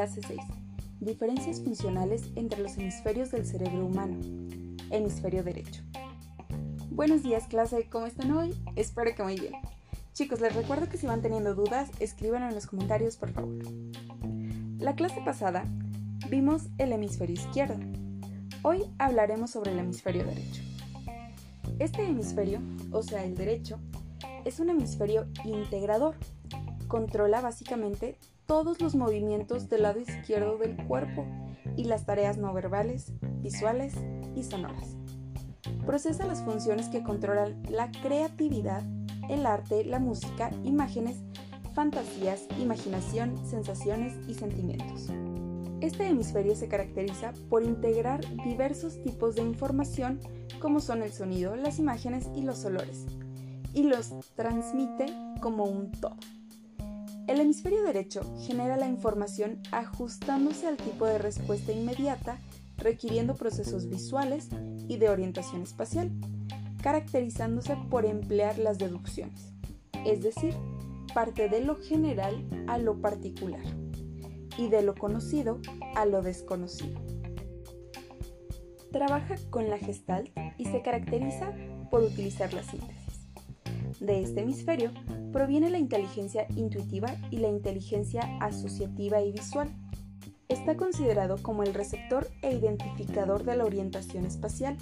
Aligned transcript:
Clase 0.00 0.22
6. 0.26 0.40
Diferencias 1.00 1.60
funcionales 1.60 2.30
entre 2.34 2.62
los 2.62 2.78
hemisferios 2.78 3.32
del 3.32 3.44
cerebro 3.44 3.84
humano. 3.84 4.16
Hemisferio 4.88 5.44
derecho. 5.44 5.82
Buenos 6.88 7.22
días 7.22 7.46
clase, 7.48 7.86
¿cómo 7.90 8.06
están 8.06 8.32
hoy? 8.32 8.58
Espero 8.76 9.14
que 9.14 9.22
muy 9.22 9.38
bien. 9.38 9.52
Chicos, 10.14 10.40
les 10.40 10.54
recuerdo 10.54 10.88
que 10.88 10.96
si 10.96 11.06
van 11.06 11.20
teniendo 11.20 11.54
dudas, 11.54 11.90
escriban 12.00 12.44
en 12.44 12.54
los 12.54 12.66
comentarios 12.66 13.18
por 13.18 13.30
favor. 13.30 13.58
La 14.78 14.94
clase 14.94 15.20
pasada 15.22 15.64
vimos 16.30 16.62
el 16.78 16.92
hemisferio 16.92 17.34
izquierdo. 17.34 17.76
Hoy 18.62 18.84
hablaremos 18.96 19.50
sobre 19.50 19.72
el 19.72 19.80
hemisferio 19.80 20.24
derecho. 20.24 20.62
Este 21.78 22.06
hemisferio, 22.06 22.62
o 22.90 23.02
sea 23.02 23.22
el 23.22 23.34
derecho, 23.34 23.78
es 24.46 24.60
un 24.60 24.70
hemisferio 24.70 25.26
integrador. 25.44 26.14
Controla 26.88 27.42
básicamente 27.42 28.16
todos 28.50 28.80
los 28.80 28.96
movimientos 28.96 29.68
del 29.68 29.82
lado 29.82 30.00
izquierdo 30.00 30.58
del 30.58 30.76
cuerpo 30.88 31.24
y 31.76 31.84
las 31.84 32.04
tareas 32.04 32.36
no 32.36 32.52
verbales, 32.52 33.12
visuales 33.42 33.94
y 34.34 34.42
sonoras. 34.42 34.96
Procesa 35.86 36.26
las 36.26 36.42
funciones 36.42 36.88
que 36.88 37.04
controlan 37.04 37.62
la 37.70 37.92
creatividad, 38.02 38.82
el 39.28 39.46
arte, 39.46 39.84
la 39.84 40.00
música, 40.00 40.50
imágenes, 40.64 41.18
fantasías, 41.74 42.48
imaginación, 42.58 43.38
sensaciones 43.46 44.14
y 44.26 44.34
sentimientos. 44.34 45.10
Este 45.80 46.08
hemisferio 46.08 46.56
se 46.56 46.66
caracteriza 46.66 47.32
por 47.48 47.62
integrar 47.62 48.20
diversos 48.42 49.00
tipos 49.04 49.36
de 49.36 49.42
información 49.42 50.18
como 50.58 50.80
son 50.80 51.04
el 51.04 51.12
sonido, 51.12 51.54
las 51.54 51.78
imágenes 51.78 52.28
y 52.34 52.42
los 52.42 52.64
olores, 52.64 53.06
y 53.74 53.84
los 53.84 54.10
transmite 54.34 55.06
como 55.40 55.66
un 55.66 55.92
todo. 55.92 56.16
El 57.30 57.38
hemisferio 57.38 57.84
derecho 57.84 58.22
genera 58.40 58.76
la 58.76 58.88
información 58.88 59.62
ajustándose 59.70 60.66
al 60.66 60.76
tipo 60.76 61.06
de 61.06 61.18
respuesta 61.18 61.70
inmediata, 61.70 62.40
requiriendo 62.76 63.36
procesos 63.36 63.88
visuales 63.88 64.48
y 64.88 64.96
de 64.96 65.10
orientación 65.10 65.62
espacial, 65.62 66.10
caracterizándose 66.82 67.76
por 67.88 68.04
emplear 68.04 68.58
las 68.58 68.78
deducciones, 68.78 69.52
es 70.04 70.24
decir, 70.24 70.56
parte 71.14 71.48
de 71.48 71.64
lo 71.64 71.76
general 71.76 72.44
a 72.66 72.78
lo 72.78 73.00
particular 73.00 73.62
y 74.58 74.66
de 74.66 74.82
lo 74.82 74.96
conocido 74.96 75.60
a 75.94 76.06
lo 76.06 76.22
desconocido. 76.22 77.00
Trabaja 78.90 79.36
con 79.50 79.70
la 79.70 79.78
gestalt 79.78 80.36
y 80.58 80.64
se 80.64 80.82
caracteriza 80.82 81.54
por 81.92 82.02
utilizar 82.02 82.52
la 82.52 82.64
síntesis. 82.64 82.99
De 84.00 84.22
este 84.22 84.40
hemisferio 84.40 84.92
proviene 85.30 85.68
la 85.68 85.78
inteligencia 85.78 86.46
intuitiva 86.56 87.14
y 87.30 87.36
la 87.36 87.48
inteligencia 87.48 88.22
asociativa 88.40 89.20
y 89.20 89.30
visual. 89.30 89.68
Está 90.48 90.76
considerado 90.76 91.36
como 91.42 91.62
el 91.62 91.74
receptor 91.74 92.26
e 92.42 92.54
identificador 92.54 93.44
de 93.44 93.56
la 93.56 93.64
orientación 93.64 94.24
espacial, 94.24 94.76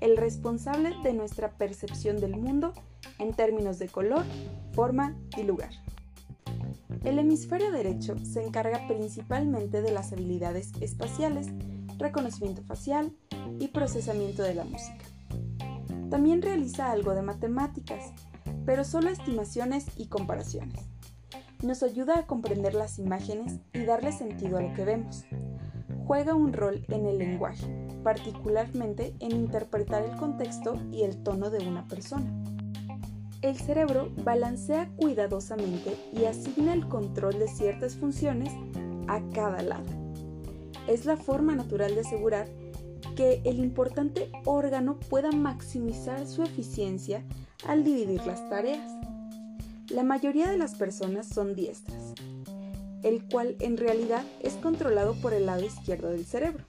el 0.00 0.18
responsable 0.18 0.94
de 1.02 1.14
nuestra 1.14 1.50
percepción 1.52 2.20
del 2.20 2.36
mundo 2.36 2.74
en 3.18 3.32
términos 3.32 3.78
de 3.78 3.88
color, 3.88 4.24
forma 4.72 5.16
y 5.36 5.44
lugar. 5.44 5.70
El 7.04 7.18
hemisferio 7.18 7.72
derecho 7.72 8.16
se 8.24 8.44
encarga 8.44 8.86
principalmente 8.86 9.80
de 9.80 9.92
las 9.92 10.12
habilidades 10.12 10.72
espaciales, 10.80 11.48
reconocimiento 11.98 12.62
facial 12.62 13.12
y 13.58 13.68
procesamiento 13.68 14.42
de 14.42 14.54
la 14.54 14.64
música. 14.64 15.04
También 16.10 16.42
realiza 16.42 16.92
algo 16.92 17.14
de 17.14 17.22
matemáticas, 17.22 18.12
pero 18.64 18.84
solo 18.84 19.08
estimaciones 19.08 19.86
y 19.96 20.06
comparaciones. 20.06 20.80
Nos 21.62 21.82
ayuda 21.82 22.18
a 22.18 22.26
comprender 22.26 22.74
las 22.74 22.98
imágenes 22.98 23.60
y 23.72 23.84
darle 23.84 24.12
sentido 24.12 24.58
a 24.58 24.62
lo 24.62 24.74
que 24.74 24.84
vemos. 24.84 25.24
Juega 26.06 26.34
un 26.34 26.52
rol 26.52 26.84
en 26.88 27.06
el 27.06 27.18
lenguaje, 27.18 27.66
particularmente 28.02 29.14
en 29.20 29.32
interpretar 29.32 30.02
el 30.02 30.16
contexto 30.16 30.74
y 30.90 31.02
el 31.02 31.22
tono 31.22 31.50
de 31.50 31.66
una 31.66 31.86
persona. 31.86 32.30
El 33.42 33.56
cerebro 33.56 34.10
balancea 34.24 34.88
cuidadosamente 34.96 35.96
y 36.12 36.24
asigna 36.26 36.72
el 36.74 36.88
control 36.88 37.38
de 37.38 37.48
ciertas 37.48 37.96
funciones 37.96 38.52
a 39.08 39.20
cada 39.32 39.62
lado. 39.62 39.84
Es 40.86 41.06
la 41.06 41.16
forma 41.16 41.54
natural 41.54 41.94
de 41.94 42.00
asegurar 42.02 42.48
que 43.16 43.42
el 43.44 43.58
importante 43.58 44.30
órgano 44.44 44.98
pueda 44.98 45.30
maximizar 45.32 46.26
su 46.26 46.42
eficiencia 46.42 47.24
al 47.66 47.84
dividir 47.84 48.24
las 48.26 48.48
tareas. 48.48 48.90
La 49.88 50.02
mayoría 50.02 50.50
de 50.50 50.58
las 50.58 50.74
personas 50.74 51.26
son 51.26 51.54
diestras, 51.54 52.14
el 53.02 53.24
cual 53.28 53.56
en 53.60 53.76
realidad 53.76 54.24
es 54.40 54.54
controlado 54.54 55.14
por 55.14 55.34
el 55.34 55.46
lado 55.46 55.64
izquierdo 55.64 56.10
del 56.10 56.24
cerebro. 56.24 56.64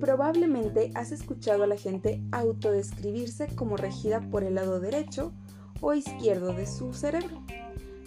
Probablemente 0.00 0.90
has 0.94 1.12
escuchado 1.12 1.64
a 1.64 1.66
la 1.66 1.76
gente 1.76 2.22
autodescribirse 2.32 3.48
como 3.54 3.76
regida 3.76 4.20
por 4.30 4.44
el 4.44 4.54
lado 4.54 4.80
derecho 4.80 5.32
o 5.80 5.94
izquierdo 5.94 6.52
de 6.52 6.66
su 6.66 6.92
cerebro. 6.92 7.42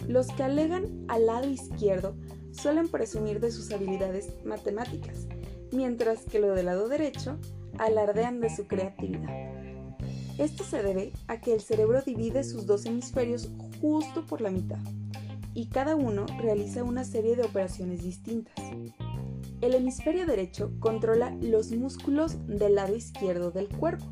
Los 0.08 0.28
que 0.28 0.42
alegan 0.42 1.04
al 1.08 1.26
lado 1.26 1.48
izquierdo 1.48 2.16
suelen 2.52 2.88
presumir 2.88 3.40
de 3.40 3.50
sus 3.50 3.70
habilidades 3.72 4.28
matemáticas, 4.44 5.26
mientras 5.72 6.22
que 6.22 6.38
lo 6.38 6.54
del 6.54 6.66
lado 6.66 6.88
derecho 6.88 7.38
alardean 7.78 8.40
de 8.40 8.54
su 8.54 8.66
creatividad. 8.66 9.51
Esto 10.42 10.64
se 10.64 10.82
debe 10.82 11.12
a 11.28 11.40
que 11.40 11.54
el 11.54 11.60
cerebro 11.60 12.02
divide 12.02 12.42
sus 12.42 12.66
dos 12.66 12.84
hemisferios 12.84 13.48
justo 13.80 14.26
por 14.26 14.40
la 14.40 14.50
mitad 14.50 14.80
y 15.54 15.66
cada 15.66 15.94
uno 15.94 16.26
realiza 16.40 16.82
una 16.82 17.04
serie 17.04 17.36
de 17.36 17.44
operaciones 17.44 18.02
distintas. 18.02 18.56
El 19.60 19.72
hemisferio 19.76 20.26
derecho 20.26 20.72
controla 20.80 21.30
los 21.40 21.70
músculos 21.70 22.44
del 22.48 22.74
lado 22.74 22.96
izquierdo 22.96 23.52
del 23.52 23.68
cuerpo, 23.68 24.04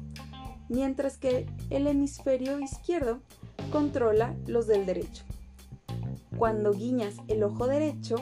mientras 0.69 1.17
que 1.17 1.47
el 1.69 1.89
hemisferio 1.89 2.61
izquierdo 2.61 3.19
controla 3.73 4.37
los 4.47 4.69
del 4.69 4.87
derecho. 4.87 5.25
Cuando 6.39 6.73
guiñas 6.73 7.17
el 7.27 7.43
ojo 7.43 7.67
derecho, 7.67 8.15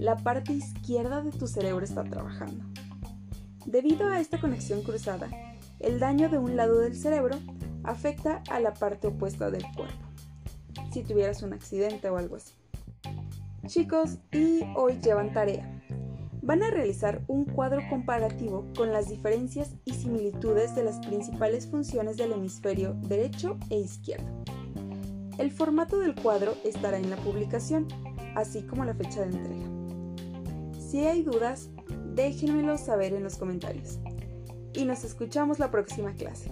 la 0.00 0.16
parte 0.16 0.52
izquierda 0.52 1.22
de 1.22 1.30
tu 1.30 1.46
cerebro 1.46 1.84
está 1.84 2.02
trabajando. 2.02 2.64
Debido 3.66 4.08
a 4.08 4.18
esta 4.18 4.40
conexión 4.40 4.82
cruzada, 4.82 5.30
el 5.80 6.00
daño 6.00 6.28
de 6.28 6.38
un 6.38 6.56
lado 6.56 6.78
del 6.78 6.96
cerebro 6.96 7.38
afecta 7.84 8.42
a 8.50 8.60
la 8.60 8.74
parte 8.74 9.08
opuesta 9.08 9.50
del 9.50 9.64
cuerpo, 9.74 10.06
si 10.92 11.02
tuvieras 11.02 11.42
un 11.42 11.52
accidente 11.52 12.08
o 12.08 12.16
algo 12.16 12.36
así. 12.36 12.54
Chicos, 13.66 14.18
y 14.32 14.62
hoy 14.76 14.98
llevan 15.02 15.32
tarea. 15.32 15.72
Van 16.42 16.62
a 16.62 16.70
realizar 16.70 17.22
un 17.26 17.44
cuadro 17.44 17.80
comparativo 17.90 18.64
con 18.76 18.92
las 18.92 19.08
diferencias 19.08 19.74
y 19.84 19.94
similitudes 19.94 20.76
de 20.76 20.84
las 20.84 21.04
principales 21.04 21.66
funciones 21.66 22.16
del 22.16 22.32
hemisferio 22.32 22.94
derecho 23.08 23.58
e 23.68 23.78
izquierdo. 23.78 24.44
El 25.38 25.50
formato 25.50 25.98
del 25.98 26.14
cuadro 26.14 26.54
estará 26.64 26.98
en 26.98 27.10
la 27.10 27.16
publicación, 27.16 27.88
así 28.36 28.62
como 28.62 28.84
la 28.84 28.94
fecha 28.94 29.22
de 29.22 29.36
entrega. 29.36 30.80
Si 30.80 31.00
hay 31.00 31.22
dudas, 31.22 31.70
déjenmelo 32.14 32.78
saber 32.78 33.12
en 33.12 33.24
los 33.24 33.36
comentarios 33.36 33.98
y 34.76 34.84
nos 34.84 35.04
escuchamos 35.04 35.58
la 35.58 35.70
próxima 35.70 36.12
clase. 36.12 36.50